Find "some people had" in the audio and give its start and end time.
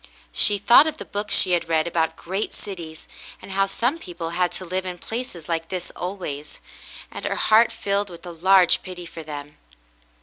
3.67-4.51